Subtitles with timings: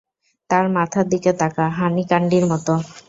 [0.49, 2.73] তার মাথার দিকে তাকা, হানী ক্যান্ডির মতো।